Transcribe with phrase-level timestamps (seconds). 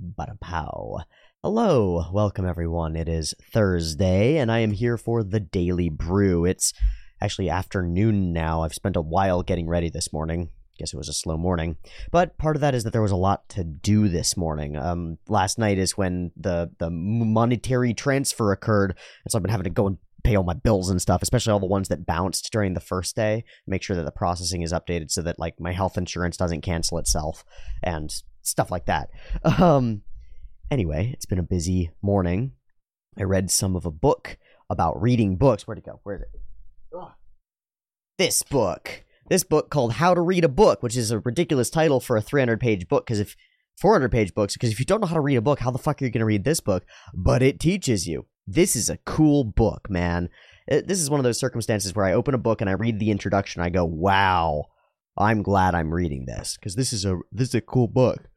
[0.00, 0.98] Bada pow.
[1.42, 2.96] Hello, welcome everyone.
[2.96, 6.44] It is Thursday, and I am here for the Daily Brew.
[6.44, 6.72] It's
[7.20, 8.62] actually afternoon now.
[8.62, 10.50] I've spent a while getting ready this morning.
[10.78, 11.76] Guess it was a slow morning,
[12.10, 14.76] but part of that is that there was a lot to do this morning.
[14.76, 18.90] Um, last night is when the the monetary transfer occurred,
[19.24, 21.52] and so I've been having to go and pay all my bills and stuff, especially
[21.52, 23.44] all the ones that bounced during the first day.
[23.64, 26.98] Make sure that the processing is updated so that like my health insurance doesn't cancel
[26.98, 27.44] itself
[27.80, 28.12] and
[28.44, 29.10] stuff like that.
[29.44, 30.02] Um,
[30.70, 32.52] anyway, it's been a busy morning.
[33.18, 34.38] I read some of a book
[34.70, 35.66] about reading books.
[35.66, 36.00] Where'd it go?
[36.02, 36.28] Where is it?
[36.96, 37.12] Ugh.
[38.18, 39.04] This book.
[39.28, 42.22] This book called How to Read a Book, which is a ridiculous title for a
[42.22, 43.36] 300 page book because if
[43.80, 45.78] 400 page books, because if you don't know how to read a book, how the
[45.78, 46.84] fuck are you going to read this book?
[47.14, 48.26] But it teaches you.
[48.46, 50.28] This is a cool book, man.
[50.66, 52.98] It, this is one of those circumstances where I open a book and I read
[52.98, 53.62] the introduction.
[53.62, 54.66] I go, "Wow,
[55.16, 58.28] I'm glad I'm reading this because this is a this is a cool book."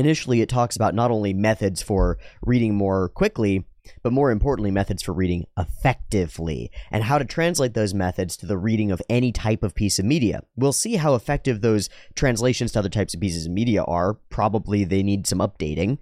[0.00, 3.66] Initially, it talks about not only methods for reading more quickly,
[4.02, 8.56] but more importantly, methods for reading effectively and how to translate those methods to the
[8.56, 10.42] reading of any type of piece of media.
[10.56, 14.14] We'll see how effective those translations to other types of pieces of media are.
[14.30, 15.98] Probably they need some updating,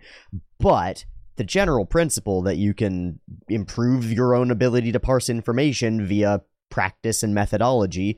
[0.61, 3.19] but the general principle that you can
[3.49, 8.17] improve your own ability to parse information via practice and methodology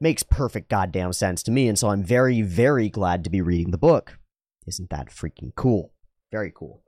[0.00, 1.68] makes perfect goddamn sense to me.
[1.68, 4.16] And so I'm very, very glad to be reading the book.
[4.66, 5.92] Isn't that freaking cool?
[6.30, 6.82] Very cool.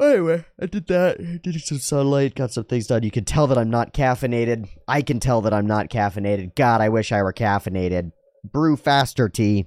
[0.00, 1.42] Anyway, I did that.
[1.42, 3.02] Did some sunlight, got some things done.
[3.02, 4.68] You can tell that I'm not caffeinated.
[4.88, 6.54] I can tell that I'm not caffeinated.
[6.54, 8.12] God, I wish I were caffeinated.
[8.42, 9.66] Brew faster, tea.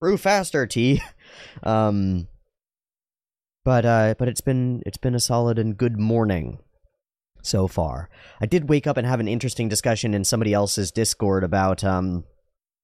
[0.00, 1.02] Brew faster, tea.
[1.64, 2.28] Um,
[3.64, 6.58] but uh, but it's been it's been a solid and good morning
[7.42, 8.08] so far.
[8.40, 12.24] I did wake up and have an interesting discussion in somebody else's Discord about um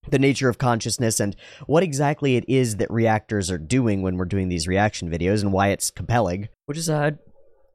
[0.09, 4.25] the nature of consciousness and what exactly it is that reactors are doing when we're
[4.25, 7.19] doing these reaction videos and why it's compelling, which is a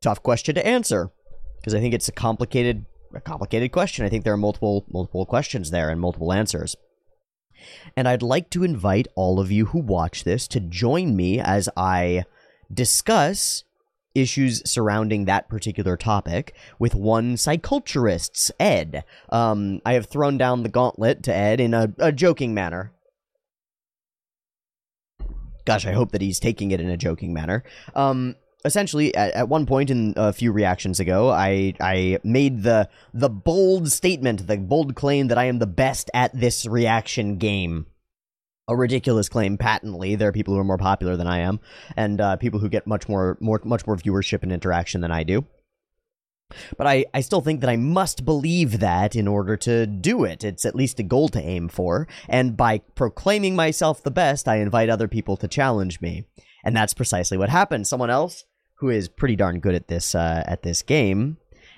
[0.02, 1.12] tough question to answer
[1.60, 4.06] because I think it's a complicated a complicated question.
[4.06, 6.76] I think there are multiple multiple questions there and multiple answers.
[7.96, 11.70] And I'd like to invite all of you who watch this to join me as
[11.78, 12.26] I
[12.72, 13.64] discuss
[14.16, 19.04] issues surrounding that particular topic with one psychoculturist, Ed.
[19.30, 22.94] Um, I have thrown down the gauntlet to Ed in a, a joking manner.
[25.66, 27.64] Gosh, I hope that he's taking it in a joking manner.
[27.96, 32.88] Um, essentially, at, at one point in a few reactions ago, I I made the
[33.14, 37.88] the bold statement, the bold claim that I am the best at this reaction game
[38.68, 41.60] a ridiculous claim patently there are people who are more popular than i am
[41.96, 45.24] and uh, people who get much more more much more viewership and interaction than i
[45.24, 45.46] do
[46.78, 50.44] but I, I still think that I must believe that in order to do it.
[50.44, 52.08] It's at least a goal to aim for.
[52.30, 56.26] And by proclaiming myself the best, I invite other people to challenge me.
[56.64, 57.88] And that's precisely what happened.
[57.88, 58.46] Someone else
[58.80, 61.38] who is pretty darn good at this uh, at this game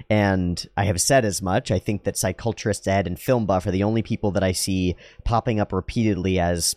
[0.09, 1.71] and I have said as much.
[1.71, 4.95] I think that Psychoculturist Ed and Film Buff are the only people that I see
[5.23, 6.75] popping up repeatedly as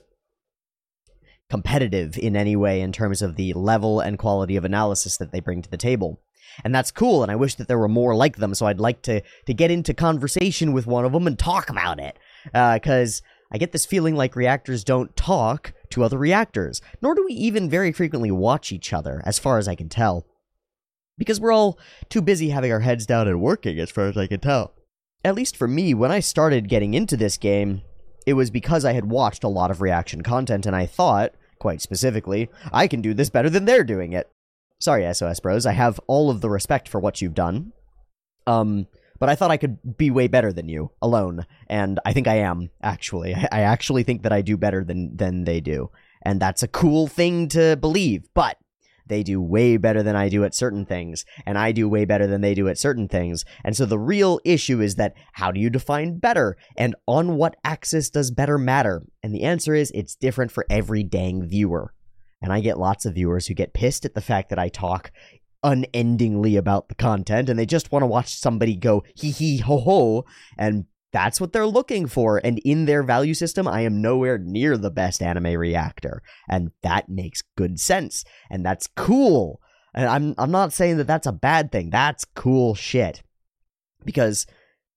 [1.50, 5.41] competitive in any way in terms of the level and quality of analysis that they
[5.41, 6.20] bring to the table.
[6.64, 9.03] And that's cool, and I wish that there were more like them, so I'd like
[9.03, 12.19] to, to get into conversation with one of them and talk about it.
[12.44, 17.25] Because uh, I get this feeling like reactors don't talk to other reactors, nor do
[17.25, 20.26] we even very frequently watch each other, as far as I can tell
[21.20, 24.26] because we're all too busy having our heads down and working, as far as I
[24.26, 24.72] can tell.
[25.22, 27.82] At least for me, when I started getting into this game,
[28.26, 31.82] it was because I had watched a lot of reaction content and I thought, quite
[31.82, 34.31] specifically, I can do this better than they're doing it.
[34.81, 37.75] Sorry, SOS Bros, I have all of the respect for what you've done.
[38.47, 38.87] Um,
[39.19, 42.37] but I thought I could be way better than you alone, and I think I
[42.37, 43.34] am actually.
[43.52, 45.91] I actually think that I do better than than they do,
[46.22, 48.26] and that's a cool thing to believe.
[48.32, 48.56] But
[49.10, 52.26] they do way better than I do at certain things, and I do way better
[52.26, 53.44] than they do at certain things.
[53.62, 56.56] And so the real issue is that how do you define better?
[56.78, 59.03] And on what axis does better matter?
[59.22, 61.93] And the answer is it's different for every dang viewer.
[62.40, 65.12] And I get lots of viewers who get pissed at the fact that I talk
[65.62, 69.76] unendingly about the content and they just want to watch somebody go hee hee ho
[69.79, 70.25] ho
[70.56, 72.41] and that's what they're looking for.
[72.43, 76.23] And in their value system, I am nowhere near the best anime reactor.
[76.49, 78.25] And that makes good sense.
[78.51, 79.61] And that's cool.
[79.95, 81.91] And I'm I'm not saying that that's a bad thing.
[81.91, 83.23] That's cool shit.
[84.05, 84.47] Because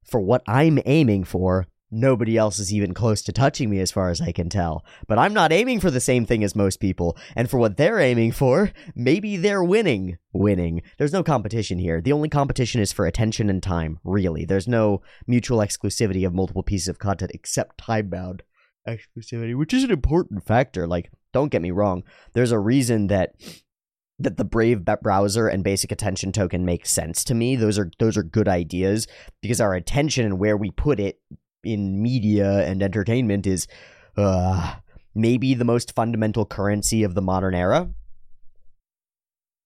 [0.03, 4.09] for what I'm aiming for, nobody else is even close to touching me as far
[4.09, 4.83] as I can tell.
[5.07, 7.99] But I'm not aiming for the same thing as most people, and for what they're
[7.99, 10.17] aiming for, maybe they're winning.
[10.33, 10.81] Winning.
[10.97, 12.01] There's no competition here.
[12.01, 14.45] The only competition is for attention and time, really.
[14.45, 18.43] There's no mutual exclusivity of multiple pieces of content except time bound
[18.87, 20.87] exclusivity, which is an important factor.
[20.87, 22.03] Like, don't get me wrong.
[22.33, 23.35] There's a reason that
[24.19, 27.55] that the Brave browser and basic attention token make sense to me.
[27.55, 29.07] Those are those are good ideas
[29.41, 31.19] because our attention and where we put it
[31.63, 33.67] in media and entertainment is
[34.17, 34.75] uh,
[35.15, 37.89] maybe the most fundamental currency of the modern era.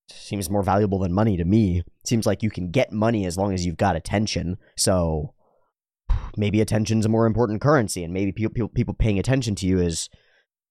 [0.10, 1.84] Seems more valuable than money to me.
[2.06, 4.58] Seems like you can get money as long as you've got attention.
[4.78, 5.34] So
[6.38, 10.10] maybe attention's a more important currency, and maybe people people paying attention to you is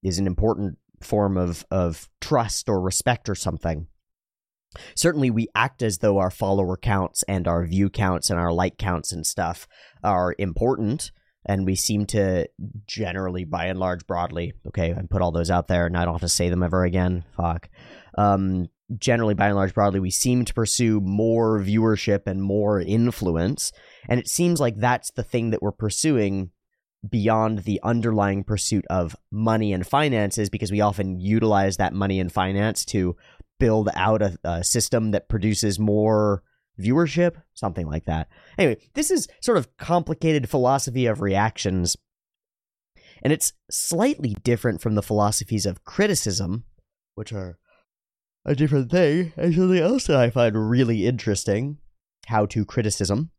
[0.02, 3.88] is an important form of of trust or respect or something.
[4.94, 8.78] Certainly, we act as though our follower counts and our view counts and our like
[8.78, 9.66] counts and stuff
[10.02, 11.10] are important,
[11.46, 12.48] and we seem to
[12.86, 16.14] generally, by and large, broadly, okay, I put all those out there, and I don't
[16.14, 17.24] have to say them ever again.
[17.36, 17.68] Fuck.
[18.18, 23.72] Um, generally, by and large, broadly, we seem to pursue more viewership and more influence,
[24.08, 26.50] and it seems like that's the thing that we're pursuing
[27.08, 32.32] beyond the underlying pursuit of money and finances because we often utilize that money and
[32.32, 33.14] finance to
[33.60, 36.42] build out a, a, system that produces more
[36.80, 38.28] viewership something like that
[38.58, 41.96] anyway this is sort of complicated philosophy of reactions
[43.22, 46.64] and it's slightly different from the philosophies of criticism
[47.14, 47.58] which are
[48.44, 51.78] a different thing and something else that i find really interesting
[52.26, 53.30] how to criticism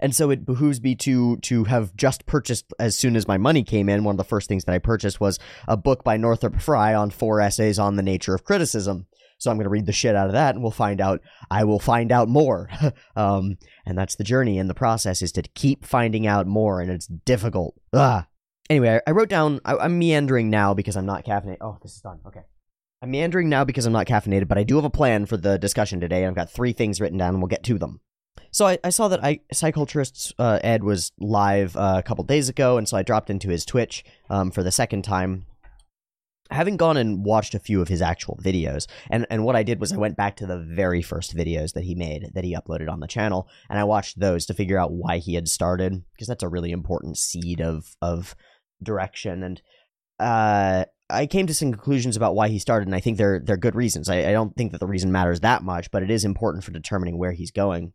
[0.00, 3.62] and so it behooves me to to have just purchased as soon as my money
[3.62, 4.04] came in.
[4.04, 7.10] One of the first things that I purchased was a book by Northrop Frye on
[7.10, 9.06] four essays on the nature of criticism.
[9.38, 11.20] So I'm going to read the shit out of that, and we'll find out.
[11.50, 12.68] I will find out more,
[13.16, 13.56] um,
[13.86, 14.58] and that's the journey.
[14.58, 17.74] And the process is to keep finding out more, and it's difficult.
[17.92, 18.24] Ugh.
[18.68, 19.60] Anyway, I wrote down.
[19.64, 21.58] I, I'm meandering now because I'm not caffeinated.
[21.60, 22.20] Oh, this is done.
[22.26, 22.42] Okay.
[23.00, 25.56] I'm meandering now because I'm not caffeinated, but I do have a plan for the
[25.56, 26.26] discussion today.
[26.26, 28.00] I've got three things written down, and we'll get to them.
[28.50, 32.48] So I, I saw that I Psyculturist uh, Ed was live uh, a couple days
[32.48, 35.46] ago, and so I dropped into his Twitch um, for the second time.
[36.50, 39.80] Having gone and watched a few of his actual videos, and, and what I did
[39.80, 42.90] was I went back to the very first videos that he made that he uploaded
[42.90, 46.26] on the channel, and I watched those to figure out why he had started, because
[46.26, 48.34] that's a really important seed of of
[48.82, 49.42] direction.
[49.42, 49.62] And
[50.18, 53.56] uh, I came to some conclusions about why he started, and I think they're they're
[53.56, 54.08] good reasons.
[54.08, 56.72] I, I don't think that the reason matters that much, but it is important for
[56.72, 57.92] determining where he's going.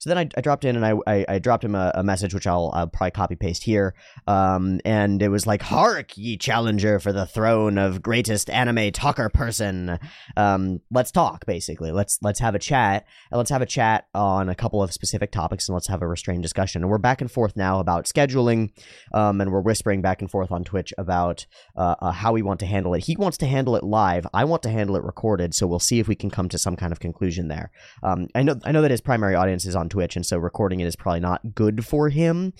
[0.00, 2.32] So then I, I dropped in and I, I, I dropped him a, a, message,
[2.32, 3.94] which I'll, I'll probably copy paste here.
[4.26, 9.28] Um, and it was like, Hark, ye challenger for the throne of greatest anime talker
[9.28, 9.98] person.
[10.38, 11.92] Um, let's talk, basically.
[11.92, 13.06] Let's let's have a chat.
[13.30, 16.08] And let's have a chat on a couple of specific topics and let's have a
[16.08, 16.80] restrained discussion.
[16.82, 18.72] And we're back and forth now about scheduling.
[19.12, 21.44] Um, and we're whispering back and forth on Twitch about
[21.76, 23.04] uh, uh, how we want to handle it.
[23.04, 24.26] He wants to handle it live.
[24.32, 25.54] I want to handle it recorded.
[25.54, 27.70] So we'll see if we can come to some kind of conclusion there.
[28.02, 30.80] Um, I know I know that his primary audience is on Twitch, and so recording
[30.80, 32.52] it is probably not good for him.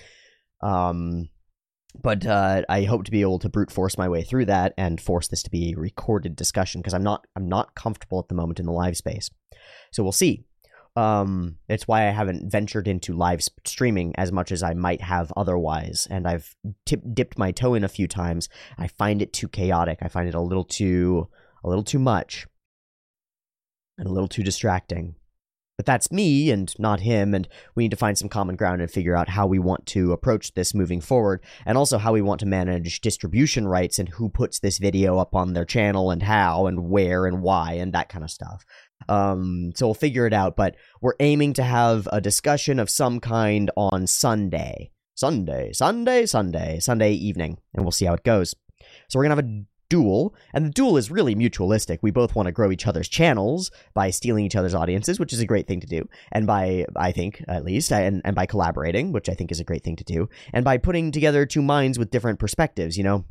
[0.62, 1.28] Um,
[2.00, 5.00] but uh, I hope to be able to brute force my way through that and
[5.00, 8.34] force this to be a recorded discussion because I'm not I'm not comfortable at the
[8.34, 9.30] moment in the live space.
[9.92, 10.44] So we'll see.
[10.96, 15.32] Um, it's why I haven't ventured into live streaming as much as I might have
[15.36, 16.54] otherwise, and I've
[16.84, 18.48] tip, dipped my toe in a few times.
[18.76, 19.98] I find it too chaotic.
[20.02, 21.28] I find it a little too
[21.64, 22.46] a little too much
[23.98, 25.14] and a little too distracting.
[25.80, 28.90] But that's me and not him, and we need to find some common ground and
[28.90, 32.40] figure out how we want to approach this moving forward, and also how we want
[32.40, 36.66] to manage distribution rights and who puts this video up on their channel and how
[36.66, 38.62] and where and why and that kind of stuff.
[39.08, 43.18] Um, so we'll figure it out, but we're aiming to have a discussion of some
[43.18, 44.90] kind on Sunday.
[45.14, 48.54] Sunday, Sunday, Sunday, Sunday evening, and we'll see how it goes.
[49.08, 51.98] So we're gonna have a duel, and the duel is really mutualistic.
[52.00, 55.40] We both want to grow each other's channels by stealing each other's audiences, which is
[55.40, 59.12] a great thing to do, and by, I think, at least, and, and by collaborating,
[59.12, 61.98] which I think is a great thing to do, and by putting together two minds
[61.98, 63.26] with different perspectives, you know?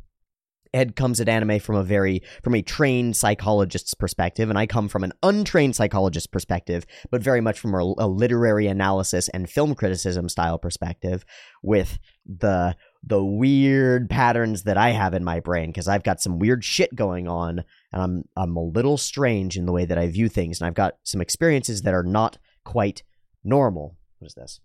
[0.72, 4.88] Ed comes at anime from a very from a trained psychologist's perspective, and I come
[4.88, 9.74] from an untrained psychologist's perspective, but very much from a, a literary analysis and film
[9.74, 11.24] criticism style perspective,
[11.62, 16.38] with the the weird patterns that I have in my brain because I've got some
[16.38, 20.08] weird shit going on and I'm I'm a little strange in the way that I
[20.08, 23.02] view things and I've got some experiences that are not quite
[23.42, 23.96] normal.
[24.18, 24.60] What is this?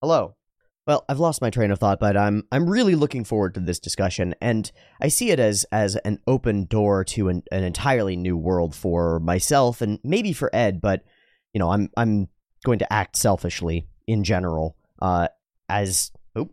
[0.00, 0.36] Hello.
[0.86, 3.78] Well, I've lost my train of thought, but I'm I'm really looking forward to this
[3.78, 8.36] discussion, and I see it as as an open door to an, an entirely new
[8.36, 10.80] world for myself and maybe for Ed.
[10.80, 11.04] But
[11.52, 12.28] you know, I'm I'm
[12.64, 15.28] going to act selfishly in general, uh,
[15.70, 16.50] as oh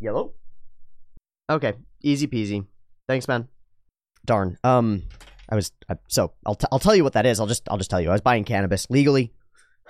[0.00, 0.32] yellow.
[1.48, 2.66] Okay, easy peasy.
[3.08, 3.48] Thanks, man.
[4.24, 4.56] Darn.
[4.64, 5.04] Um,
[5.48, 5.72] I was
[6.08, 7.40] so I'll t- I'll tell you what that is.
[7.40, 8.08] I'll just I'll just tell you.
[8.08, 9.32] I was buying cannabis legally.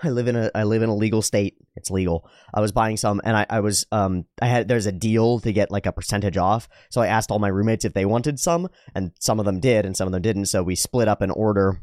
[0.03, 1.57] I live in a I live in a legal state.
[1.77, 2.29] It's legal.
[2.55, 5.53] I was buying some and I, I was um I had there's a deal to
[5.53, 6.69] get like a percentage off.
[6.91, 9.85] So I asked all my roommates if they wanted some and some of them did
[9.85, 10.47] and some of them didn't.
[10.47, 11.81] So we split up an order.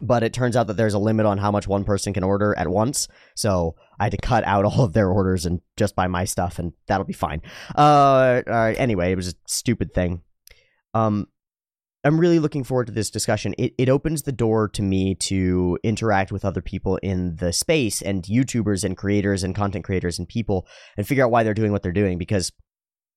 [0.00, 2.56] But it turns out that there's a limit on how much one person can order
[2.58, 3.06] at once.
[3.36, 6.58] So I had to cut out all of their orders and just buy my stuff
[6.58, 7.42] and that'll be fine.
[7.74, 10.22] Uh, anyway, it was a stupid thing.
[10.94, 11.28] Um
[12.06, 13.54] I'm really looking forward to this discussion.
[13.56, 18.02] It it opens the door to me to interact with other people in the space
[18.02, 20.66] and YouTubers and creators and content creators and people
[20.98, 22.52] and figure out why they're doing what they're doing because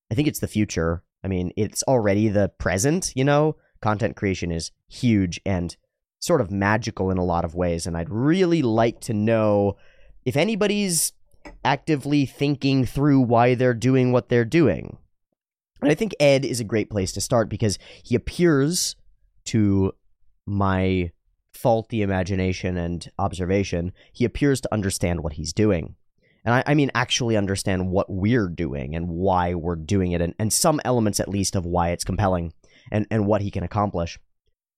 [0.09, 1.03] I think it's the future.
[1.23, 3.57] I mean, it's already the present, you know?
[3.81, 5.75] Content creation is huge and
[6.19, 9.77] sort of magical in a lot of ways and I'd really like to know
[10.25, 11.13] if anybody's
[11.63, 14.97] actively thinking through why they're doing what they're doing.
[15.81, 18.95] And I think Ed is a great place to start because he appears
[19.45, 19.93] to
[20.45, 21.11] my
[21.51, 25.95] faulty imagination and observation, he appears to understand what he's doing.
[26.45, 30.33] And I, I, mean, actually understand what we're doing and why we're doing it, and,
[30.39, 32.53] and some elements at least of why it's compelling
[32.91, 34.17] and, and what he can accomplish.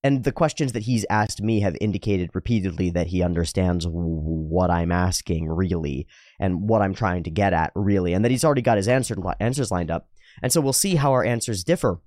[0.02, 4.94] And the questions that he's asked me have indicated repeatedly that he understands what I'm
[4.94, 6.08] asking, really,
[6.40, 9.16] and what I'm trying to get at, really, and that he's already got his answer,
[9.42, 10.08] answers lined up.
[10.42, 12.00] And so we'll see how our answers differ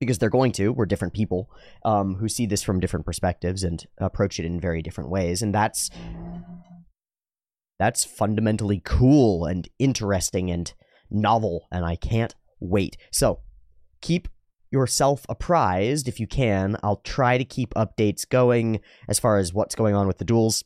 [0.00, 0.72] because they're going to.
[0.72, 1.48] We're different people
[1.84, 5.54] um, who see this from different perspectives and approach it in very different ways, and
[5.54, 5.90] that's
[7.78, 10.72] that's fundamentally cool and interesting and
[11.08, 12.96] novel, and I can't wait.
[13.12, 13.40] So
[14.00, 14.26] keep
[14.72, 16.76] yourself apprised if you can.
[16.82, 20.64] I'll try to keep updates going as far as what's going on with the duels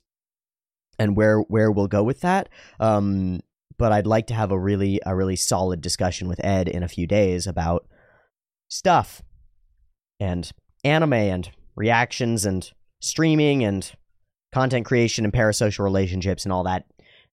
[0.99, 2.49] and where where we'll go with that.
[2.81, 3.41] Um,
[3.79, 6.89] but I'd like to have a really a really solid discussion with Ed in a
[6.89, 7.87] few days about
[8.69, 9.23] stuff
[10.19, 10.51] and
[10.85, 12.71] anime and reactions and
[13.01, 13.93] streaming and
[14.53, 16.87] content creation and parasocial relationships and all that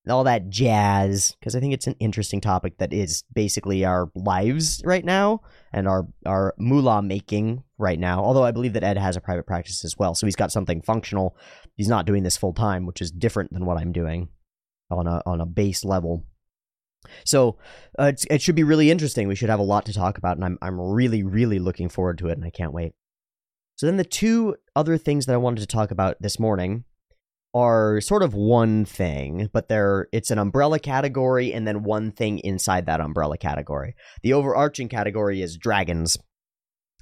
[0.08, 4.82] all that jazz because I think it's an interesting topic that is basically our lives
[4.84, 5.40] right now
[5.72, 8.22] and our our moolah making right now.
[8.22, 10.82] Although I believe that Ed has a private practice as well, so he's got something
[10.82, 11.36] functional.
[11.76, 14.28] He's not doing this full time, which is different than what I'm doing
[14.90, 16.24] on a on a base level.
[17.24, 17.58] So
[17.98, 19.28] uh, it should be really interesting.
[19.28, 22.18] We should have a lot to talk about, and I'm I'm really really looking forward
[22.18, 22.92] to it, and I can't wait.
[23.76, 26.84] So then the two other things that I wanted to talk about this morning
[27.54, 32.38] are sort of one thing, but they're it's an umbrella category and then one thing
[32.40, 33.94] inside that umbrella category.
[34.22, 36.18] The overarching category is dragons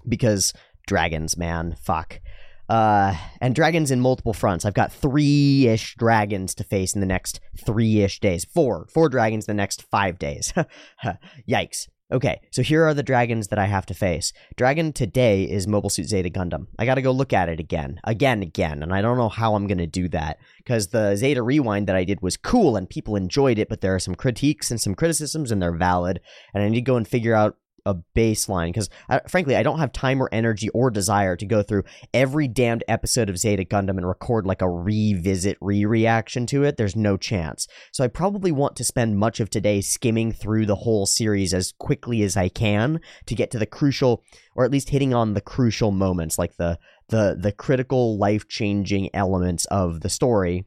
[0.06, 0.52] because
[0.86, 2.20] dragons, man, fuck.
[2.68, 4.64] Uh, and dragons in multiple fronts.
[4.64, 8.44] I've got three ish dragons to face in the next three ish days.
[8.44, 8.86] Four.
[8.92, 10.52] Four dragons the next five days.
[11.48, 11.88] Yikes.
[12.12, 14.34] Okay, so here are the dragons that I have to face.
[14.56, 16.66] Dragon today is Mobile Suit Zeta Gundam.
[16.78, 19.66] I gotta go look at it again, again, again, and I don't know how I'm
[19.66, 23.58] gonna do that because the Zeta Rewind that I did was cool and people enjoyed
[23.58, 26.20] it, but there are some critiques and some criticisms and they're valid,
[26.52, 28.88] and I need to go and figure out a baseline because
[29.28, 31.82] frankly i don't have time or energy or desire to go through
[32.14, 36.76] every damned episode of zeta gundam and record like a revisit re-reaction to it.
[36.76, 37.66] There's no chance.
[37.92, 41.72] So i probably want to spend much of today skimming through the whole series as
[41.78, 44.22] quickly as i can to get to the crucial
[44.54, 49.64] or at least hitting on the crucial moments like the the the critical life-changing elements
[49.66, 50.64] of the story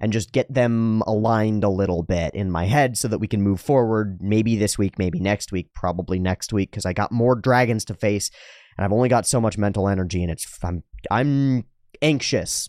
[0.00, 3.42] and just get them aligned a little bit in my head so that we can
[3.42, 7.34] move forward maybe this week, maybe next week, probably next week because I got more
[7.34, 8.30] dragons to face
[8.76, 11.64] and I've only got so much mental energy and it's I'm I'm
[12.00, 12.68] anxious.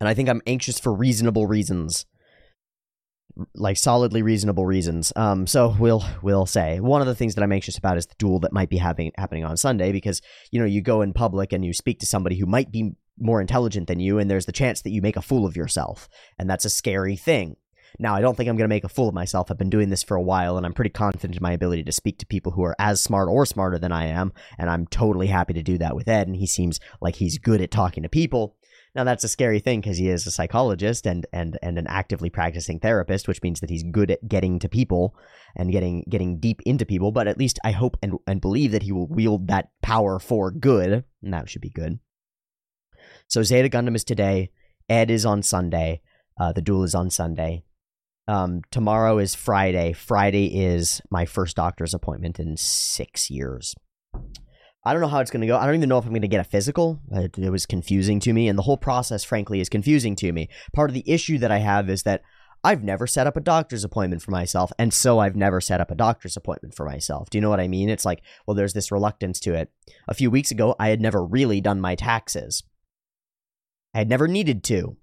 [0.00, 2.06] And I think I'm anxious for reasonable reasons.
[3.54, 5.12] Like solidly reasonable reasons.
[5.16, 6.78] Um so we'll we'll say.
[6.78, 9.10] One of the things that I'm anxious about is the duel that might be having
[9.18, 12.38] happening on Sunday because you know, you go in public and you speak to somebody
[12.38, 15.22] who might be more intelligent than you, and there's the chance that you make a
[15.22, 16.08] fool of yourself.
[16.38, 17.56] And that's a scary thing.
[17.98, 19.50] Now, I don't think I'm going to make a fool of myself.
[19.50, 21.92] I've been doing this for a while, and I'm pretty confident in my ability to
[21.92, 25.28] speak to people who are as smart or smarter than I am, and I'm totally
[25.28, 28.08] happy to do that with Ed, and he seems like he's good at talking to
[28.08, 28.56] people.
[28.94, 32.30] Now that's a scary thing because he is a psychologist and, and and an actively
[32.30, 35.14] practicing therapist, which means that he's good at getting to people
[35.54, 37.12] and getting getting deep into people.
[37.12, 40.50] But at least I hope and, and believe that he will wield that power for
[40.50, 42.00] good, and that should be good.
[43.28, 44.50] So Zeta Gundam is today.
[44.88, 46.00] Ed is on Sunday.
[46.40, 47.62] Uh, the duel is on Sunday.
[48.26, 49.92] Um, tomorrow is Friday.
[49.92, 53.74] Friday is my first doctor's appointment in six years.
[54.84, 55.58] I don't know how it's going to go.
[55.58, 57.00] I don't even know if I'm going to get a physical.
[57.12, 60.48] It, it, was confusing to me, and the whole process, frankly, is confusing to me.
[60.74, 62.22] Part of the issue that I have is that
[62.64, 65.90] I've never set up a doctor's appointment for myself, and so I've never set up
[65.90, 67.28] a doctor's appointment for myself.
[67.28, 67.90] Do you know what I mean?
[67.90, 69.70] It's like, well, there's this reluctance to it.
[70.06, 72.62] A few weeks ago, I had never really done my taxes.
[73.94, 74.96] I had never needed to.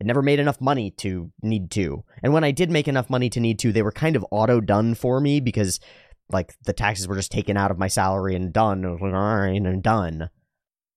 [0.00, 2.04] I never made enough money to need to.
[2.22, 4.60] And when I did make enough money to need to, they were kind of auto
[4.60, 5.80] done for me because
[6.28, 8.82] like the taxes were just taken out of my salary and done.
[8.82, 10.28] Was like, and done.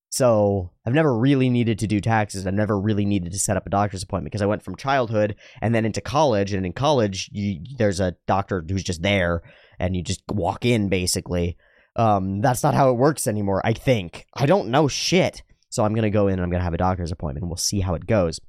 [0.09, 2.45] So I've never really needed to do taxes.
[2.45, 5.35] I've never really needed to set up a doctor's appointment because I went from childhood
[5.61, 6.51] and then into college.
[6.51, 9.43] And in college, you, there's a doctor who's just there
[9.77, 11.57] and you just walk in basically.
[11.95, 14.25] Um, that's not how it works anymore, I think.
[14.33, 15.43] I don't know shit.
[15.69, 17.47] So I'm going to go in and I'm going to have a doctor's appointment.
[17.47, 18.39] We'll see how it goes.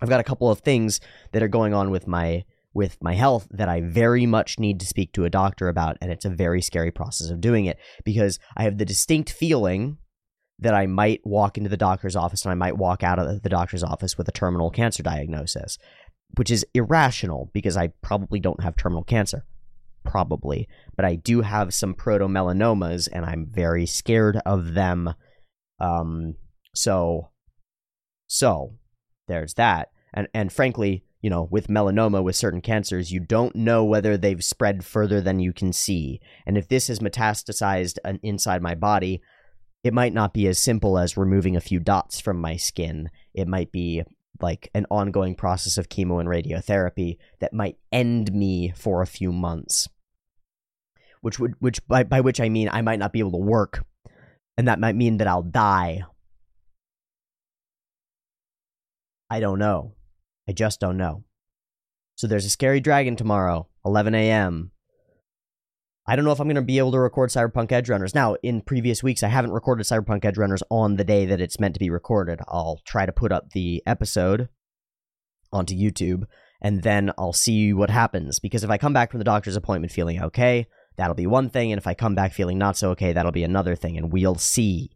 [0.00, 1.00] I've got a couple of things
[1.32, 2.44] that are going on with my
[2.74, 6.12] with my health that I very much need to speak to a doctor about and
[6.12, 9.96] it's a very scary process of doing it because I have the distinct feeling
[10.58, 13.48] that I might walk into the doctor's office and I might walk out of the
[13.48, 15.78] doctor's office with a terminal cancer diagnosis,
[16.36, 19.44] which is irrational because I probably don't have terminal cancer.
[20.04, 20.68] Probably.
[20.94, 25.14] But I do have some protomelanomas and I'm very scared of them.
[25.80, 26.34] Um,
[26.76, 27.30] so,
[28.26, 28.74] so
[29.28, 29.90] there's that.
[30.14, 34.44] And, and frankly, you know, with melanoma, with certain cancers, you don't know whether they've
[34.44, 36.20] spread further than you can see.
[36.46, 39.20] And if this has metastasized inside my body,
[39.82, 43.10] it might not be as simple as removing a few dots from my skin.
[43.34, 44.02] It might be
[44.40, 49.32] like an ongoing process of chemo and radiotherapy that might end me for a few
[49.32, 49.88] months.
[51.22, 53.84] Which would which by, by which I mean I might not be able to work.
[54.56, 56.04] And that might mean that I'll die.
[59.30, 59.94] I don't know.
[60.48, 61.24] I just don't know.
[62.14, 64.70] So there's a scary dragon tomorrow, 11 a.m.
[66.08, 68.14] I don't know if I'm going to be able to record Cyberpunk Edgerunners.
[68.14, 71.74] Now, in previous weeks, I haven't recorded Cyberpunk Edgerunners on the day that it's meant
[71.74, 72.38] to be recorded.
[72.46, 74.48] I'll try to put up the episode
[75.52, 76.24] onto YouTube,
[76.62, 78.38] and then I'll see what happens.
[78.38, 81.72] Because if I come back from the doctor's appointment feeling okay, that'll be one thing,
[81.72, 84.36] and if I come back feeling not so okay, that'll be another thing, and we'll
[84.36, 84.95] see.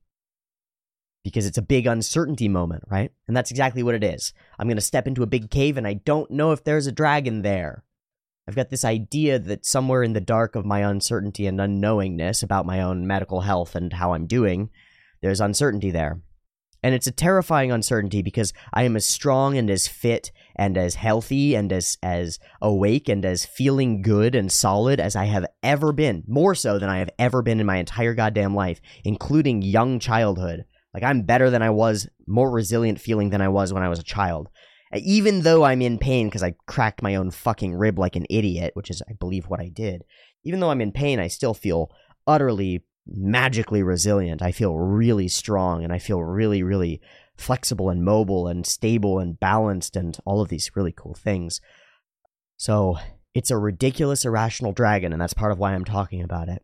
[1.23, 3.13] Because it's a big uncertainty moment, right?
[3.29, 4.33] And that's exactly what it is.
[4.59, 6.93] I'm going to step into a big cave, and I don't know if there's a
[6.93, 7.85] dragon there.
[8.49, 12.67] I've got this idea that somewhere in the dark of my uncertainty and unknowingness about
[12.67, 14.71] my own medical health and how I'm doing,
[15.21, 16.21] there's uncertainty there.
[16.83, 20.95] And it's a terrifying uncertainty because I am as strong and as fit and as
[20.95, 25.93] healthy and as as awake and as feeling good and solid as I have ever
[25.93, 29.99] been, more so than I have ever been in my entire goddamn life, including young
[29.99, 30.65] childhood.
[30.93, 33.99] Like I'm better than I was, more resilient feeling than I was when I was
[33.99, 34.51] a child
[34.99, 38.73] even though I'm in pain because I cracked my own fucking rib like an idiot,
[38.75, 40.05] which is, I believe, what I did,
[40.45, 41.91] even though I'm in pain, I still feel
[42.27, 44.43] utterly magically resilient.
[44.43, 47.01] I feel really strong and I feel really, really
[47.37, 51.61] flexible and mobile and stable and balanced and all of these really cool things.
[52.57, 52.99] So
[53.33, 56.63] it's a ridiculous, irrational dragon, and that's part of why I'm talking about it.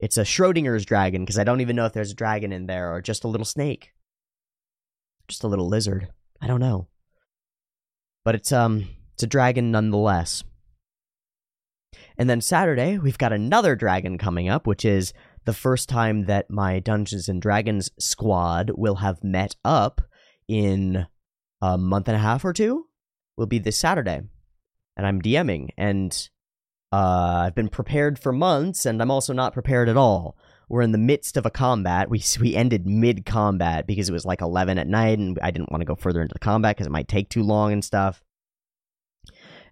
[0.00, 2.92] It's a Schrodinger's dragon because I don't even know if there's a dragon in there
[2.92, 3.92] or just a little snake.
[5.28, 6.08] Just a little lizard.
[6.40, 6.88] I don't know.
[8.24, 10.42] But it's um it's a dragon nonetheless.
[12.16, 15.12] And then Saturday, we've got another dragon coming up, which is
[15.44, 20.00] the first time that my Dungeons and Dragons squad will have met up
[20.48, 21.06] in
[21.60, 22.86] a month and a half or two.
[23.36, 24.20] Will be this Saturday.
[24.96, 26.28] And I'm DMing and
[26.92, 30.36] uh, I've been prepared for months and I'm also not prepared at all.
[30.68, 32.08] We're in the midst of a combat.
[32.08, 35.70] We we ended mid combat because it was like 11 at night and I didn't
[35.70, 38.22] want to go further into the combat because it might take too long and stuff.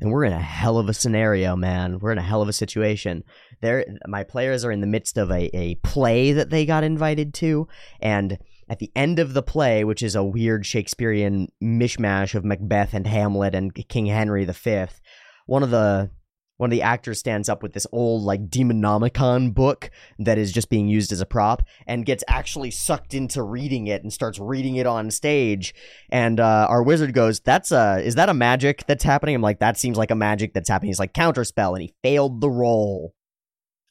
[0.01, 1.99] And we're in a hell of a scenario, man.
[1.99, 3.25] We're in a hell of a situation.
[3.61, 7.35] There, my players are in the midst of a, a play that they got invited
[7.35, 7.67] to,
[8.01, 12.95] and at the end of the play, which is a weird Shakespearean mishmash of Macbeth
[12.95, 14.87] and Hamlet and King Henry V,
[15.47, 16.11] one of the
[16.59, 20.69] one of the actors stands up with this old like Demonomicon book that is just
[20.69, 24.77] being used as a prop and gets actually sucked into reading it and starts reading
[24.77, 25.75] it on stage.
[26.11, 29.61] And uh, our wizard goes, "That's a is that a magic that's happening?" I'm like,
[29.61, 32.51] "That seems like a magic that's happening." He's like, "Counter spell," and he failed the
[32.51, 33.15] roll.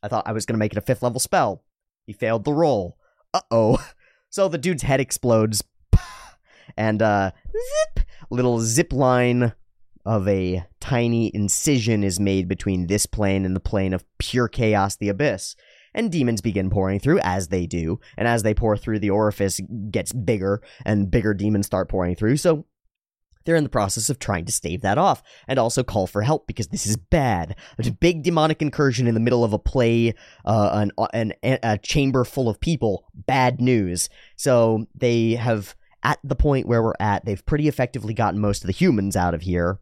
[0.04, 1.64] I thought I was gonna make it a fifth level spell.
[2.06, 2.98] He failed the roll.
[3.34, 3.92] Uh oh.
[4.30, 5.64] So the dude's head explodes,
[6.78, 9.54] and uh, zip little zip line
[10.08, 14.96] of a tiny incision is made between this plane and the plane of pure chaos,
[14.96, 15.56] the abyss.
[15.94, 18.00] And demons begin pouring through, as they do.
[18.18, 19.60] And as they pour through, the orifice
[19.92, 22.38] gets bigger, and bigger demons start pouring through.
[22.38, 22.66] So
[23.44, 26.48] they're in the process of trying to stave that off and also call for help
[26.48, 27.58] because this is bad.
[27.76, 30.14] There's a big demonic incursion in the middle of a play,
[30.46, 33.06] uh, an, an, a chamber full of people.
[33.14, 34.10] Bad news.
[34.38, 38.68] So they have, at the point where we're at, they've pretty effectively gotten most of
[38.68, 39.80] the humans out of here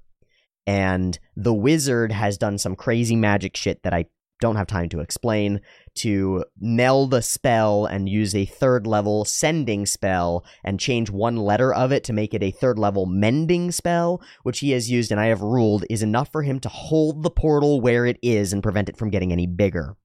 [0.68, 4.06] and the wizard has done some crazy magic shit that I
[4.42, 5.62] don't have time to explain,
[5.96, 11.74] to meld a spell and use a third level sending spell and change one letter
[11.74, 15.22] of it to make it a third level mending spell, which he has used and
[15.22, 18.62] I have ruled is enough for him to hold the portal where it is and
[18.62, 19.96] prevent it from getting any bigger.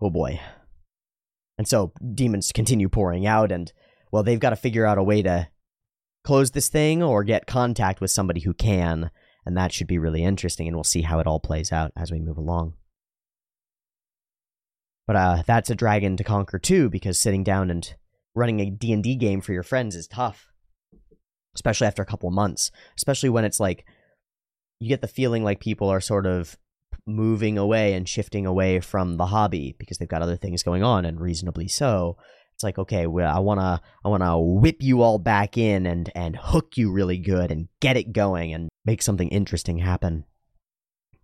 [0.00, 0.40] Oh boy.
[1.56, 3.72] And so demons continue pouring out, and
[4.12, 5.48] well, they've got to figure out a way to
[6.28, 9.10] close this thing or get contact with somebody who can.
[9.46, 12.12] And that should be really interesting, and we'll see how it all plays out as
[12.12, 12.74] we move along.
[15.06, 17.94] But uh, that's a dragon to conquer too, because sitting down and
[18.34, 20.48] running a D&D game for your friends is tough.
[21.54, 22.70] Especially after a couple months.
[22.94, 23.86] Especially when it's like,
[24.80, 26.58] you get the feeling like people are sort of
[27.06, 31.06] moving away and shifting away from the hobby because they've got other things going on
[31.06, 32.18] and reasonably so
[32.58, 35.86] it's like okay well i want to i want to whip you all back in
[35.86, 40.24] and and hook you really good and get it going and make something interesting happen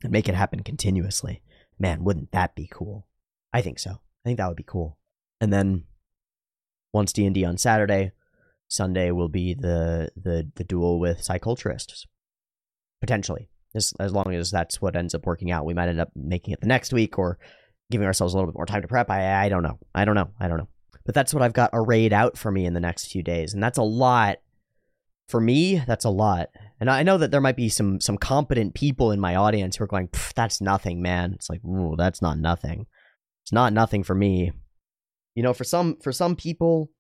[0.05, 1.42] and make it happen continuously
[1.77, 3.09] man wouldn't that be cool
[3.53, 4.97] i think so i think that would be cool
[5.40, 5.83] and then
[6.92, 8.12] once d&d on saturday
[8.68, 12.07] sunday will be the the the duel with psyculturists
[13.01, 15.64] potentially as, as long as that's what ends up working out.
[15.64, 17.38] We might end up making it the next week or
[17.90, 19.11] giving ourselves a little bit more time to prep.
[19.11, 19.79] I, I don't know.
[19.94, 20.31] I don't know.
[20.38, 20.68] I don't know.
[21.05, 23.53] But that's what I've got arrayed out for me in the next few days.
[23.53, 24.38] And that's a lot.
[25.29, 26.51] For me, that's a lot.
[26.81, 29.85] And I know that there might be some some competent people in my audience who
[29.85, 31.33] are going, that's nothing, man.
[31.35, 32.87] It's like, ooh, that's not nothing.
[33.43, 34.53] It's not nothing for me.
[35.35, 36.90] You know, for some for some people,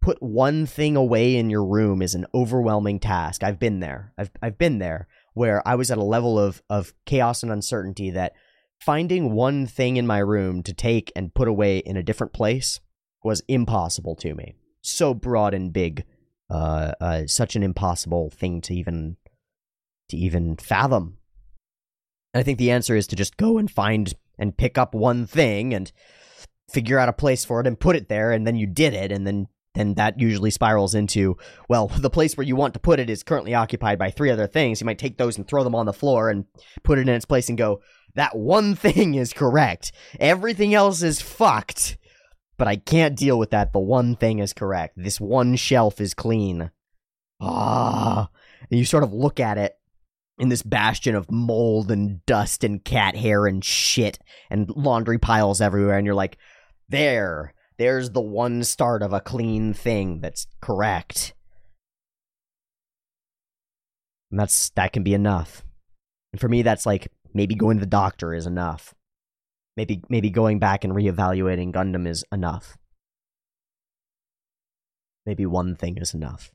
[0.00, 3.42] put one thing away in your room is an overwhelming task.
[3.42, 4.12] I've been there.
[4.18, 8.10] I've I've been there where I was at a level of of chaos and uncertainty
[8.10, 8.32] that
[8.80, 12.80] finding one thing in my room to take and put away in a different place
[13.22, 14.54] was impossible to me.
[14.80, 16.04] So broad and big,
[16.50, 19.16] uh, uh, such an impossible thing to even
[20.08, 21.18] to even fathom.
[22.32, 25.26] And I think the answer is to just go and find and pick up one
[25.26, 25.90] thing and
[26.70, 29.10] figure out a place for it and put it there, and then you did it,
[29.12, 31.36] and then then that usually spirals into
[31.68, 34.46] well the place where you want to put it is currently occupied by three other
[34.46, 36.44] things you might take those and throw them on the floor and
[36.82, 37.80] put it in its place and go
[38.14, 41.96] that one thing is correct everything else is fucked
[42.58, 46.14] but i can't deal with that the one thing is correct this one shelf is
[46.14, 46.70] clean
[47.40, 48.28] ah
[48.70, 49.74] and you sort of look at it
[50.38, 54.18] in this bastion of mold and dust and cat hair and shit
[54.50, 56.36] and laundry piles everywhere and you're like
[56.88, 61.32] there there's the one start of a clean thing that's correct.
[64.30, 65.64] And that's that can be enough.
[66.32, 68.94] And for me that's like maybe going to the doctor is enough.
[69.78, 72.76] Maybe maybe going back and reevaluating Gundam is enough.
[75.24, 76.50] Maybe one thing is enough.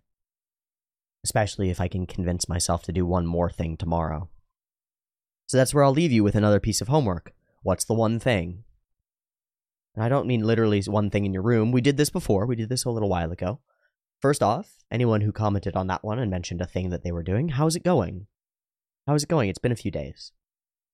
[1.23, 4.27] Especially if I can convince myself to do one more thing tomorrow.
[5.47, 7.31] So that's where I'll leave you with another piece of homework.
[7.61, 8.65] What's the one thing?
[9.95, 11.71] And I don't mean literally one thing in your room.
[11.71, 12.45] We did this before.
[12.45, 13.61] We did this a little while ago.
[14.21, 17.23] First off, anyone who commented on that one and mentioned a thing that they were
[17.23, 18.27] doing, how's it going?
[19.07, 19.47] How's it going?
[19.47, 20.33] It's been a few days.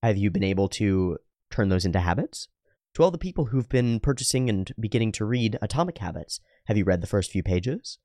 [0.04, 1.18] Have you been able to
[1.50, 2.48] turn those into habits?
[2.96, 6.84] To all the people who've been purchasing and beginning to read Atomic Habits, have you
[6.84, 8.00] read the first few pages?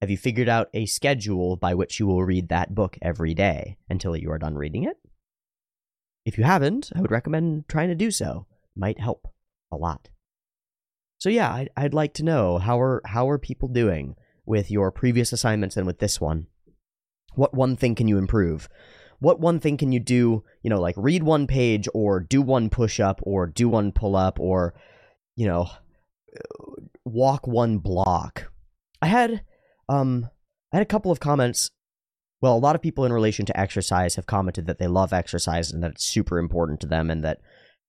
[0.00, 3.78] Have you figured out a schedule by which you will read that book every day
[3.88, 4.98] until you are done reading it?
[6.26, 8.46] If you haven't, I would recommend trying to do so.
[8.76, 9.26] It might help
[9.72, 10.10] a lot.
[11.18, 14.90] So yeah, I'd, I'd like to know how are how are people doing with your
[14.90, 16.48] previous assignments and with this one?
[17.34, 18.68] What one thing can you improve?
[19.18, 20.44] What one thing can you do?
[20.62, 24.16] You know, like read one page or do one push up or do one pull
[24.16, 24.74] up or
[25.34, 25.68] you know
[27.04, 28.50] walk one block.
[29.00, 29.42] I had
[29.88, 30.28] um
[30.72, 31.70] I had a couple of comments
[32.42, 35.72] well, a lot of people in relation to exercise have commented that they love exercise
[35.72, 37.40] and that it's super important to them and that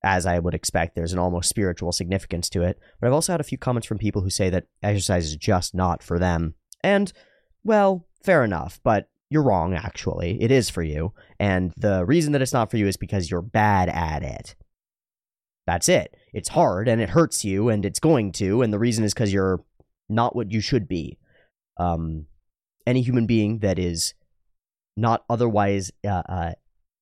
[0.03, 2.79] as I would expect, there's an almost spiritual significance to it.
[2.99, 5.75] But I've also had a few comments from people who say that exercise is just
[5.75, 6.53] not for them.
[6.83, 7.11] And,
[7.63, 10.41] well, fair enough, but you're wrong, actually.
[10.41, 11.13] It is for you.
[11.39, 14.55] And the reason that it's not for you is because you're bad at it.
[15.65, 16.15] That's it.
[16.33, 18.61] It's hard and it hurts you and it's going to.
[18.61, 19.63] And the reason is because you're
[20.07, 21.17] not what you should be.
[21.77, 22.27] Um,
[22.85, 24.13] any human being that is
[24.95, 26.51] not otherwise uh, uh,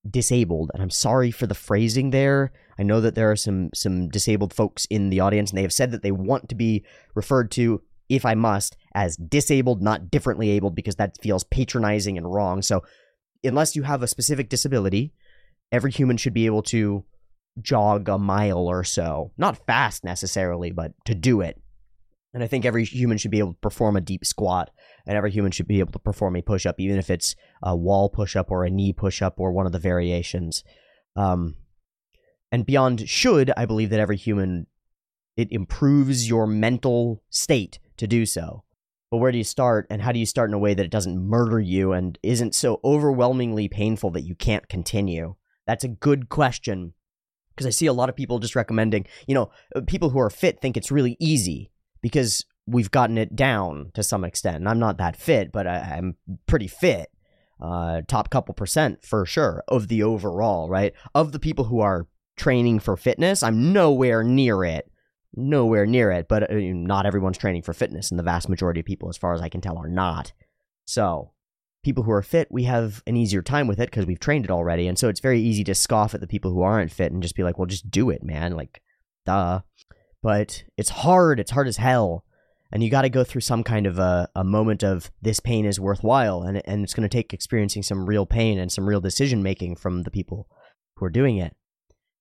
[0.09, 4.09] disabled, and I'm sorry for the phrasing there I know that there are some some
[4.09, 6.83] disabled folks in the audience, and they have said that they want to be
[7.13, 12.31] referred to, if I must, as disabled, not differently abled, because that feels patronizing and
[12.31, 12.61] wrong.
[12.61, 12.83] So,
[13.43, 15.13] unless you have a specific disability,
[15.71, 17.03] every human should be able to
[17.61, 21.61] jog a mile or so, not fast necessarily, but to do it.
[22.33, 24.69] And I think every human should be able to perform a deep squat,
[25.07, 27.75] and every human should be able to perform a push up, even if it's a
[27.75, 30.63] wall push up or a knee push up or one of the variations.
[31.15, 31.55] Um,
[32.51, 34.67] And beyond should, I believe that every human
[35.37, 38.63] it improves your mental state to do so.
[39.11, 40.91] But where do you start and how do you start in a way that it
[40.91, 45.35] doesn't murder you and isn't so overwhelmingly painful that you can't continue?
[45.67, 46.93] That's a good question
[47.55, 50.29] because I see a lot of people just recommending, you know, uh, people who are
[50.29, 54.57] fit think it's really easy because we've gotten it down to some extent.
[54.57, 56.15] And I'm not that fit, but I, am
[56.47, 57.09] pretty fit.
[57.61, 60.93] Uh, top couple percent for sure of the overall, right?
[61.13, 64.91] Of the people who are training for fitness, I'm nowhere near it.
[65.35, 68.85] Nowhere near it, but uh, not everyone's training for fitness, and the vast majority of
[68.85, 70.31] people, as far as I can tell, are not.
[70.85, 71.31] So,
[71.85, 74.51] people who are fit, we have an easier time with it because we've trained it
[74.51, 74.87] already.
[74.87, 77.35] And so it's very easy to scoff at the people who aren't fit and just
[77.35, 78.55] be like, well, just do it, man.
[78.55, 78.81] Like,
[79.23, 79.61] duh.
[80.23, 81.39] But it's hard.
[81.39, 82.25] It's hard as hell.
[82.71, 85.63] And you got to go through some kind of a, a moment of this pain
[85.63, 86.41] is worthwhile.
[86.41, 89.75] And, and it's going to take experiencing some real pain and some real decision making
[89.75, 90.47] from the people
[90.95, 91.55] who are doing it.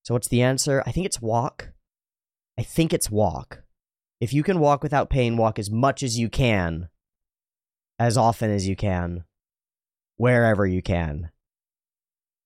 [0.02, 0.82] So, what's the answer?
[0.86, 1.70] I think it's walk.
[2.58, 3.62] I think it's walk.
[4.20, 6.88] If you can walk without pain, walk as much as you can,
[7.98, 9.24] as often as you can
[10.16, 11.30] wherever you can.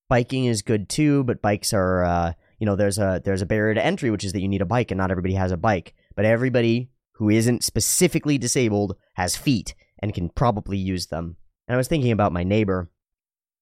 [0.09, 3.75] Biking is good too, but bikes are uh, you know there's a there's a barrier
[3.75, 5.95] to entry, which is that you need a bike, and not everybody has a bike.
[6.17, 11.37] But everybody who isn't specifically disabled has feet and can probably use them.
[11.67, 12.91] And I was thinking about my neighbor,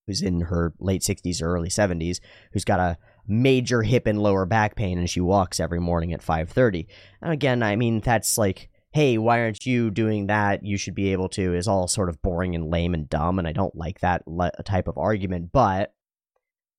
[0.07, 2.21] who's in her late 60s or early 70s,
[2.53, 6.23] who's got a major hip and lower back pain, and she walks every morning at
[6.23, 6.87] 5:30.
[7.23, 10.65] And again, I mean that's like hey, why aren't you doing that?
[10.65, 13.39] You should be able to, is all sort of boring and lame and dumb.
[13.39, 14.23] And I don't like that
[14.65, 15.93] type of argument, but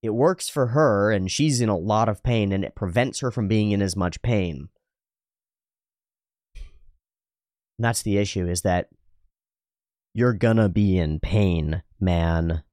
[0.01, 3.29] it works for her and she's in a lot of pain and it prevents her
[3.29, 4.69] from being in as much pain.
[7.77, 8.89] And that's the issue is that
[10.15, 12.63] you're gonna be in pain, man.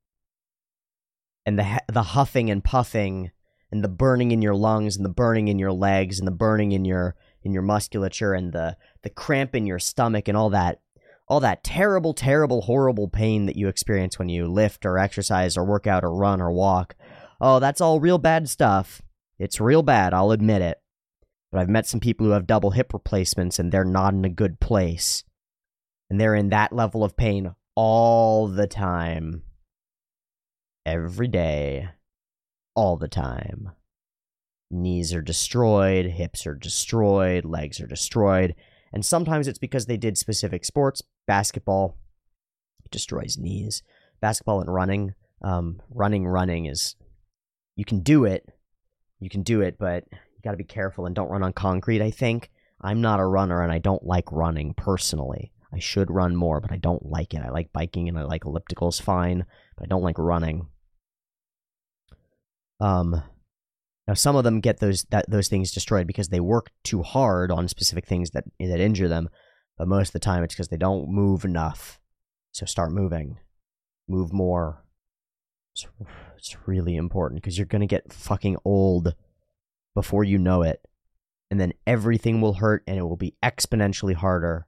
[1.45, 3.31] And the the huffing and puffing
[3.75, 6.71] and the burning in your lungs and the burning in your legs and the burning
[6.71, 10.81] in your in your musculature and the the cramp in your stomach and all that
[11.27, 15.65] all that terrible terrible horrible pain that you experience when you lift or exercise or
[15.65, 16.95] work out or run or walk.
[17.41, 19.03] Oh that's all real bad stuff.
[19.41, 20.81] It's real bad i'll admit it.
[21.51, 24.31] But i've met some people who have double hip replacements and they're not in a
[24.31, 25.25] good place.
[26.09, 29.43] And they're in that level of pain all the time.
[30.87, 31.89] Every day
[32.75, 33.71] all the time
[34.75, 38.55] knees are destroyed, hips are destroyed, legs are destroyed.
[38.93, 41.03] And sometimes it's because they did specific sports.
[41.27, 41.97] Basketball
[42.91, 43.83] destroys knees.
[44.21, 45.15] Basketball and running.
[45.43, 46.97] Um, running, running is,
[47.77, 48.49] you can do it.
[49.21, 52.03] You can do it, but you got to be careful and don't run on concrete,
[52.03, 52.51] I think.
[52.81, 55.53] I'm not a runner and I don't like running personally.
[55.73, 57.43] I should run more, but I don't like it.
[57.45, 59.45] I like biking and I like ellipticals fine,
[59.77, 60.69] but I don't like running.
[62.81, 63.23] Um,
[64.07, 67.51] now, some of them get those that those things destroyed because they work too hard
[67.51, 69.31] on specific things that that injure them,
[69.79, 71.99] but most of the time it's because they don't move enough.
[72.53, 73.39] So start moving,
[74.09, 74.85] move more.
[75.75, 75.87] It's,
[76.37, 79.15] it's really important because you're gonna get fucking old
[79.95, 80.85] before you know it,
[81.51, 84.67] and then everything will hurt and it will be exponentially harder,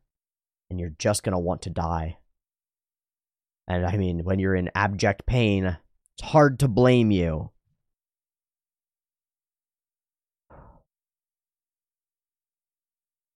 [0.70, 2.16] and you're just gonna want to die.
[3.68, 5.76] And I mean, when you're in abject pain,
[6.14, 7.50] it's hard to blame you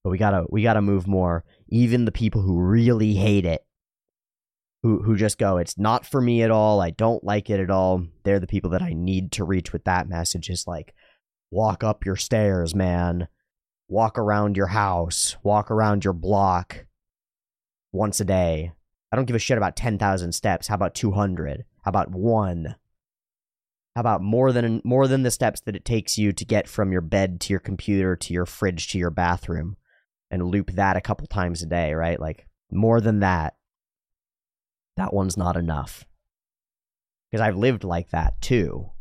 [0.03, 1.43] but we gotta we gotta move more.
[1.67, 3.65] Even the people who really hate it,
[4.83, 6.81] who who just go, it's not for me at all.
[6.81, 8.05] I don't like it at all.
[8.23, 10.49] They're the people that I need to reach with that message.
[10.49, 10.93] Is like,
[11.51, 13.27] walk up your stairs, man.
[13.87, 15.35] Walk around your house.
[15.43, 16.85] Walk around your block
[17.91, 18.71] once a day.
[19.11, 20.67] I don't give a shit about ten thousand steps.
[20.67, 21.65] How about two hundred?
[21.83, 22.75] How about one?
[23.95, 26.93] How about more than more than the steps that it takes you to get from
[26.93, 29.75] your bed to your computer to your fridge to your bathroom?
[30.31, 32.19] And loop that a couple times a day, right?
[32.19, 33.55] Like more than that,
[34.95, 36.05] that one's not enough.
[37.29, 38.91] Because I've lived like that too.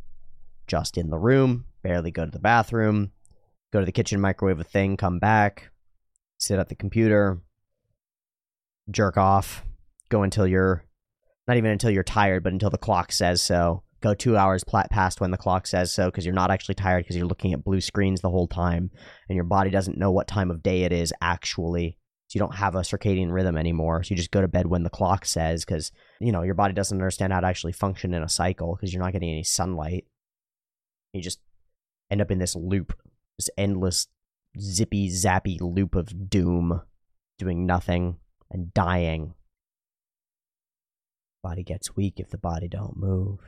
[0.66, 3.12] Just in the room, barely go to the bathroom,
[3.72, 5.70] go to the kitchen, microwave a thing, come back,
[6.38, 7.40] sit at the computer,
[8.90, 9.64] jerk off,
[10.08, 10.84] go until you're
[11.46, 15.20] not even until you're tired, but until the clock says so go two hours past
[15.20, 17.80] when the clock says so because you're not actually tired because you're looking at blue
[17.80, 18.90] screens the whole time
[19.28, 21.96] and your body doesn't know what time of day it is actually.
[22.28, 24.02] So you don't have a circadian rhythm anymore.
[24.02, 26.72] So you just go to bed when the clock says because, you know, your body
[26.72, 30.04] doesn't understand how to actually function in a cycle because you're not getting any sunlight.
[31.12, 31.40] You just
[32.10, 32.96] end up in this loop,
[33.36, 34.06] this endless,
[34.58, 36.82] zippy, zappy loop of doom,
[37.36, 38.18] doing nothing
[38.50, 39.34] and dying.
[41.42, 43.40] Body gets weak if the body don't move.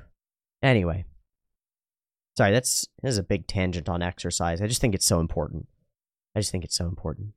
[0.63, 1.05] Anyway,
[2.37, 4.61] Sorry, that's this is a big tangent on exercise.
[4.61, 5.69] I just think it's so important.
[6.35, 7.35] I just think it's so important.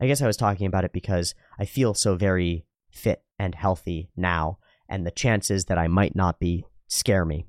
[0.00, 4.10] I guess I was talking about it because I feel so very fit and healthy
[4.16, 7.46] now, and the chances that I might not be scare me.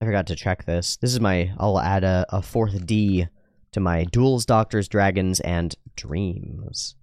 [0.00, 0.96] I forgot to check this.
[0.96, 1.52] This is my.
[1.58, 3.26] I'll add a, a fourth D
[3.72, 6.94] to my duels, doctors, dragons, and dreams.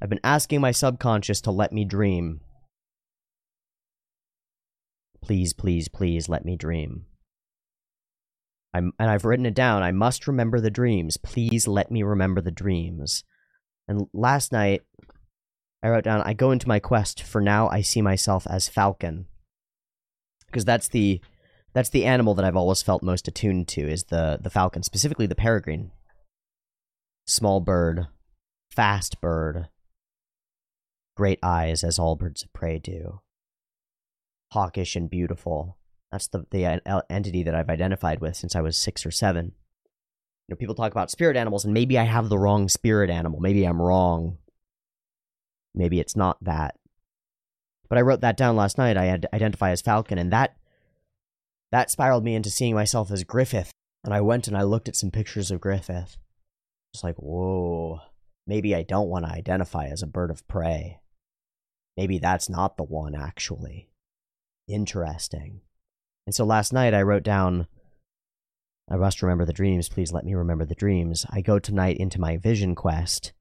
[0.00, 2.42] I've been asking my subconscious to let me dream.
[5.24, 7.06] Please, please, please let me dream.
[8.74, 9.82] I'm, and I've written it down.
[9.82, 11.16] I must remember the dreams.
[11.16, 13.24] Please let me remember the dreams.
[13.88, 14.82] And last night,
[15.82, 17.22] I wrote down, I go into my quest.
[17.22, 19.24] For now, I see myself as Falcon.
[20.46, 21.22] Because that's the
[21.72, 25.26] that's the animal that I've always felt most attuned to is the the falcon, specifically
[25.26, 25.90] the peregrine.
[27.26, 28.08] Small bird,
[28.70, 29.68] fast bird,
[31.16, 33.20] great eyes as all birds of prey do.
[34.54, 35.76] Hawkish and beautiful.
[36.10, 39.46] That's the the entity that I've identified with since I was 6 or 7.
[39.46, 39.52] You
[40.48, 43.40] know, people talk about spirit animals and maybe I have the wrong spirit animal.
[43.40, 44.38] Maybe I'm wrong.
[45.74, 46.76] Maybe it's not that.
[47.88, 48.96] But I wrote that down last night.
[48.96, 50.56] I had to identify as falcon and that
[51.72, 53.72] that spiraled me into seeing myself as Griffith.
[54.04, 56.16] And I went and I looked at some pictures of Griffith.
[56.94, 58.00] Just like, whoa,
[58.46, 61.00] maybe I don't want to identify as a bird of prey.
[61.96, 63.88] Maybe that's not the one, actually.
[64.66, 65.60] Interesting.
[66.26, 67.66] And so last night I wrote down,
[68.90, 69.88] I must remember the dreams.
[69.88, 71.26] Please let me remember the dreams.
[71.30, 73.32] I go tonight into my vision quest.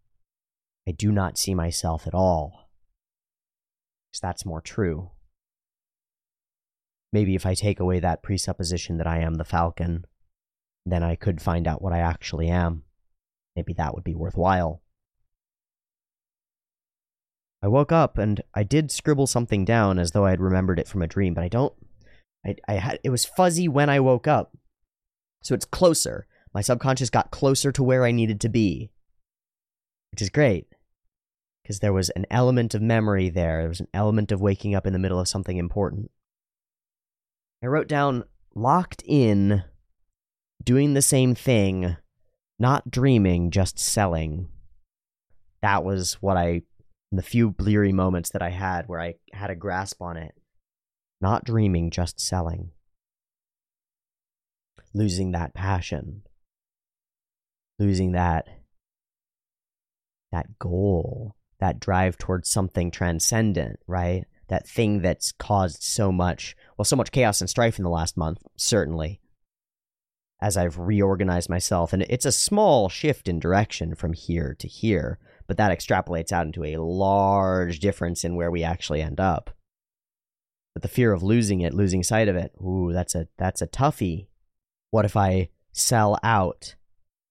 [0.87, 2.69] I do not see myself at all.
[4.11, 5.11] Because that's more true.
[7.11, 10.05] Maybe if I take away that presupposition that I am the Falcon,
[10.85, 12.83] then I could find out what I actually am.
[13.55, 14.82] Maybe that would be worthwhile.
[17.63, 20.87] I woke up and I did scribble something down as though I had remembered it
[20.87, 21.73] from a dream, but I don't.
[22.45, 24.55] I, I had it was fuzzy when I woke up,
[25.41, 26.27] so it's closer.
[26.53, 28.91] My subconscious got closer to where I needed to be,
[30.11, 30.67] which is great
[31.63, 33.61] because there was an element of memory there.
[33.61, 36.11] There was an element of waking up in the middle of something important.
[37.63, 39.63] I wrote down locked in,
[40.61, 41.95] doing the same thing,
[42.59, 44.49] not dreaming, just selling.
[45.61, 46.63] That was what I,
[47.13, 50.33] in the few bleary moments that I had where I had a grasp on it,
[51.21, 52.71] not dreaming, just selling.
[54.95, 56.23] Losing that passion.
[57.77, 58.47] Losing that,
[60.31, 64.25] that goal, that drive towards something transcendent, right?
[64.47, 68.17] that thing that's caused so much, well, so much chaos and strife in the last
[68.17, 69.21] month, certainly,
[70.41, 71.93] as I've reorganized myself.
[71.93, 76.45] And it's a small shift in direction from here to here, but that extrapolates out
[76.45, 79.51] into a large difference in where we actually end up.
[80.73, 83.67] But the fear of losing it, losing sight of it, ooh, that's a that's a
[83.67, 84.27] toughie.
[84.91, 86.75] What if I sell out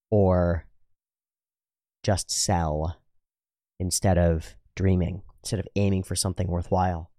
[0.09, 0.65] or
[2.03, 2.97] just sell
[3.79, 7.11] instead of dreaming, instead of aiming for something worthwhile?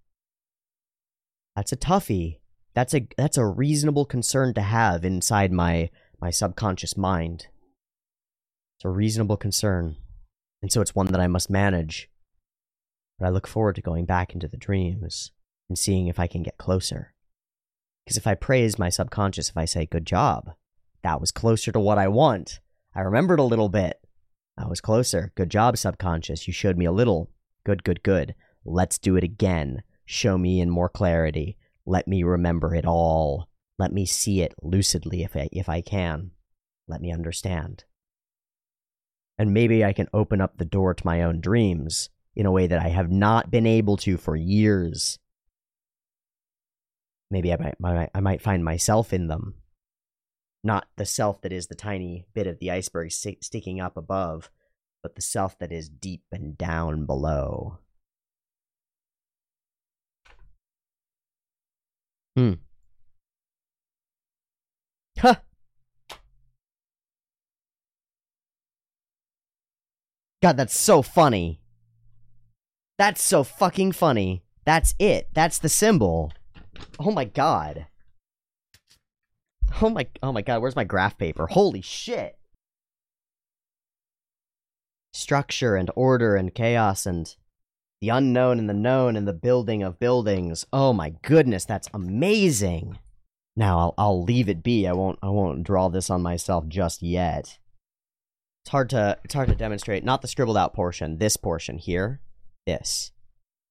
[1.57, 2.39] That's a toughie.
[2.75, 7.49] That's a that's a reasonable concern to have inside my my subconscious mind.
[8.77, 9.97] It's a reasonable concern.
[10.65, 12.09] And so it's one that I must manage.
[13.19, 15.31] But I look forward to going back into the dreams
[15.69, 17.13] and seeing if I can get closer.
[18.03, 20.53] Because if I praise my subconscious, if I say, good job,
[21.03, 22.61] that was closer to what I want.
[22.95, 24.01] I remembered a little bit.
[24.57, 25.33] I was closer.
[25.35, 26.47] Good job, subconscious.
[26.47, 27.31] You showed me a little.
[27.67, 28.35] Good, good, good.
[28.65, 31.59] Let's do it again show me in more clarity.
[31.85, 33.51] Let me remember it all.
[33.79, 36.31] Let me see it lucidly if I, if I can.
[36.89, 37.85] Let me understand.
[39.39, 42.67] And maybe I can open up the door to my own dreams in a way
[42.67, 45.19] that I have not been able to for years.
[47.31, 49.55] Maybe I might, I might find myself in them.
[50.63, 54.51] Not the self that is the tiny bit of the iceberg sticking up above,
[55.03, 57.79] but the self that is deep and down below.
[62.37, 62.55] Hmm.
[65.19, 65.37] Huh.
[70.45, 71.59] God, that's so funny.
[72.99, 74.43] That's so fucking funny.
[74.67, 75.29] That's it.
[75.33, 76.35] That's the symbol.
[76.99, 77.87] Oh my god.
[79.81, 81.47] Oh my oh my god, where's my graph paper?
[81.47, 82.37] Holy shit.
[85.15, 87.35] Structure and order and chaos and
[88.03, 90.67] the unknown and the known and the building of buildings.
[90.75, 92.99] Oh my goodness, that's amazing.
[93.57, 94.87] Now I'll I'll leave it be.
[94.87, 97.57] I won't I won't draw this on myself just yet.
[98.65, 100.05] It's hard to it's hard to demonstrate.
[100.05, 101.19] Not the scribbled out portion.
[101.19, 102.21] This portion here.
[102.67, 103.13] This.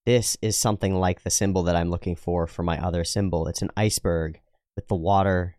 [0.06, 3.48] This is something like the symbol that I'm looking for for my other symbol.
[3.48, 4.40] It's an iceberg
[4.76, 5.56] with the water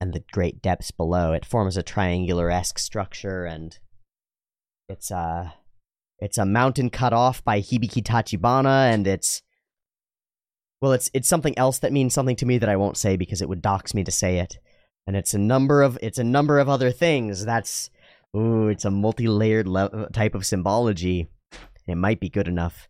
[0.00, 1.32] and the great depths below.
[1.32, 3.78] It forms a triangular esque structure, and
[4.88, 5.50] it's uh
[6.18, 9.42] it's a mountain cut off by Hibiki Tachibana, and it's
[10.80, 13.40] well, it's it's something else that means something to me that I won't say because
[13.40, 14.58] it would dox me to say it.
[15.06, 17.44] And it's a number of it's a number of other things.
[17.44, 17.90] That's
[18.36, 21.28] ooh, it's a multi-layered le- uh, type of symbology.
[21.86, 22.88] It might be good enough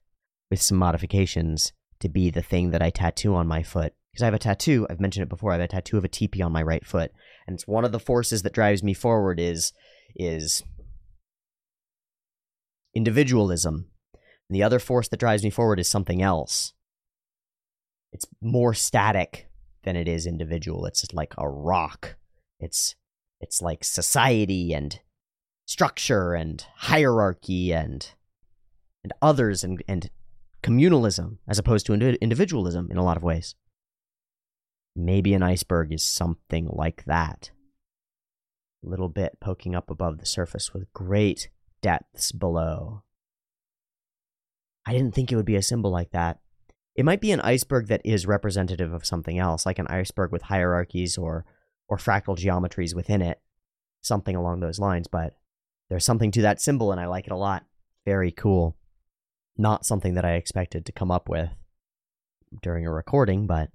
[0.50, 3.92] with some modifications to be the thing that I tattoo on my foot.
[4.12, 6.08] Because I have a tattoo, I've mentioned it before, I have a tattoo of a
[6.08, 7.10] teepee on my right foot.
[7.46, 9.72] And it's one of the forces that drives me forward is
[10.14, 10.62] is
[12.94, 13.90] individualism.
[14.48, 16.72] And the other force that drives me forward is something else.
[18.12, 19.48] It's more static
[19.82, 20.86] than it is individual.
[20.86, 22.16] It's like a rock.
[22.60, 22.94] It's
[23.40, 25.00] it's like society and
[25.66, 28.10] structure and hierarchy and
[29.02, 30.10] and others and and
[30.62, 33.54] communalism as opposed to individualism in a lot of ways.
[34.96, 37.50] Maybe an iceberg is something like that.
[38.84, 41.48] A little bit poking up above the surface with great
[41.82, 43.02] depths below.
[44.86, 46.40] I didn't think it would be a symbol like that.
[46.94, 50.42] It might be an iceberg that is representative of something else, like an iceberg with
[50.42, 51.44] hierarchies or
[51.88, 53.40] or fractal geometries within it,
[54.00, 55.36] something along those lines, but
[55.88, 57.64] there's something to that symbol and I like it a lot.
[58.04, 58.76] Very cool
[59.56, 61.50] not something that I expected to come up with
[62.62, 63.70] during a recording, but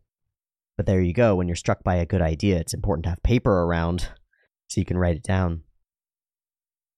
[0.77, 1.35] but there you go.
[1.35, 4.07] When you're struck by a good idea, it's important to have paper around
[4.67, 5.63] so you can write it down.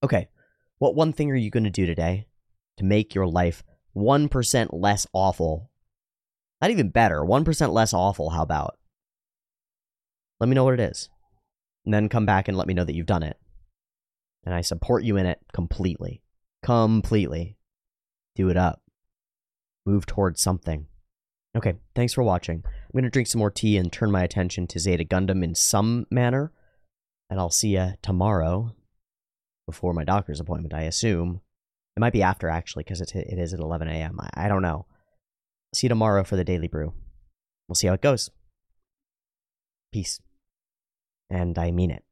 [0.04, 0.30] Okay,
[0.78, 2.28] what one thing are you going to do today
[2.78, 3.64] to make your life
[3.96, 5.72] 1% less awful?
[6.62, 8.78] Not even better, 1% less awful, how about?
[10.40, 11.10] Let me know what it is.
[11.84, 13.38] And then come back and let me know that you've done it.
[14.44, 16.22] And I support you in it completely.
[16.64, 17.58] Completely
[18.36, 18.82] do it up,
[19.86, 20.88] move towards something.
[21.56, 22.64] Okay, thanks for watching.
[22.66, 25.54] I'm going to drink some more tea and turn my attention to Zeta Gundam in
[25.54, 26.52] some manner,
[27.30, 28.74] and I'll see you tomorrow
[29.66, 31.42] before my doctor's appointment, I assume.
[31.98, 34.18] It might be after, actually, because it, it is at 11 a.m.
[34.20, 34.86] I, I don't know.
[35.74, 36.94] See you tomorrow for the Daily Brew.
[37.68, 38.30] We'll see how it goes.
[39.92, 40.22] Peace.
[41.30, 42.04] And I mean it.